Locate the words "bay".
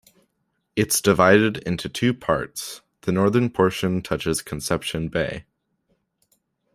5.09-5.45